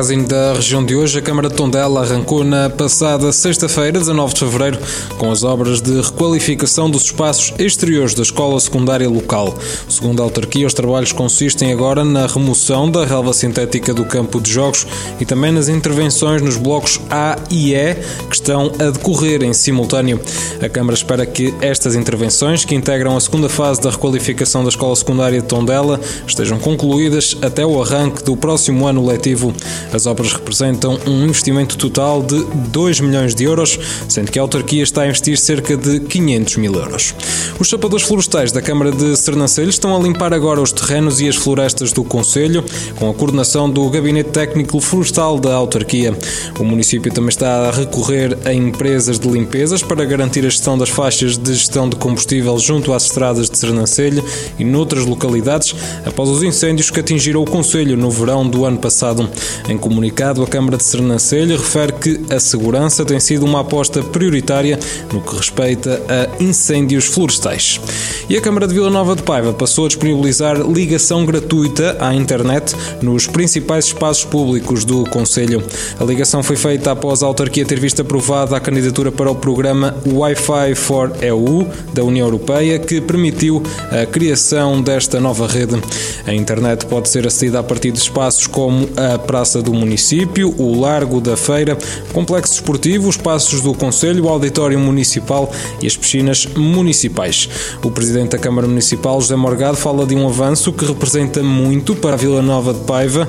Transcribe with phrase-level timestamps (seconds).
[0.00, 4.40] Magazine da região de hoje, a Câmara de Tondela arrancou na passada sexta-feira, 19 de
[4.40, 4.78] fevereiro,
[5.18, 9.54] com as obras de requalificação dos espaços exteriores da escola secundária local.
[9.90, 14.50] Segundo a autarquia, os trabalhos consistem agora na remoção da relva sintética do campo de
[14.50, 14.86] jogos
[15.20, 17.94] e também nas intervenções nos blocos A e E,
[18.30, 20.18] que estão a decorrer em simultâneo.
[20.62, 24.96] A Câmara espera que estas intervenções, que integram a segunda fase da requalificação da escola
[24.96, 29.52] secundária de Tondela, estejam concluídas até o arranque do próximo ano letivo.
[29.92, 34.82] As obras representam um investimento total de 2 milhões de euros, sendo que a autarquia
[34.82, 37.14] está a investir cerca de 500 mil euros.
[37.58, 41.36] Os sapadores florestais da Câmara de Sernancelho estão a limpar agora os terrenos e as
[41.36, 42.64] florestas do Conselho,
[42.96, 46.16] com a coordenação do Gabinete Técnico Florestal da autarquia.
[46.58, 50.88] O município também está a recorrer a empresas de limpezas para garantir a gestão das
[50.88, 54.24] faixas de gestão de combustível junto às estradas de Sernancelho
[54.58, 59.28] e noutras localidades, após os incêndios que atingiram o Conselho no verão do ano passado.
[59.68, 64.78] Em comunicado, a Câmara de Sernancelho refere que a segurança tem sido uma aposta prioritária
[65.12, 67.80] no que respeita a incêndios florestais.
[68.28, 72.74] E a Câmara de Vila Nova de Paiva passou a disponibilizar ligação gratuita à internet
[73.02, 75.62] nos principais espaços públicos do Conselho.
[75.98, 79.96] A ligação foi feita após a autarquia ter visto aprovada a candidatura para o programa
[80.06, 85.80] Wi-Fi for EU da União Europeia, que permitiu a criação desta nova rede.
[86.26, 90.52] A internet pode ser acedida a partir de espaços como a Praça Praça do Município,
[90.58, 91.78] o Largo da Feira,
[92.10, 95.50] o Complexo Esportivo, os Passos do Conselho, o Auditório Municipal
[95.80, 97.48] e as piscinas municipais.
[97.82, 102.14] O Presidente da Câmara Municipal, José Morgado, fala de um avanço que representa muito para
[102.14, 103.24] a Vila Nova de Paiva,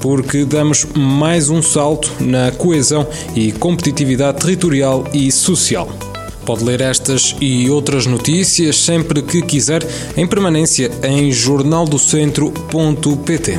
[0.00, 5.88] porque damos mais um salto na coesão e competitividade territorial e social.
[6.44, 13.58] Pode ler estas e outras notícias sempre que quiser em permanência em jornaldocentro.pt.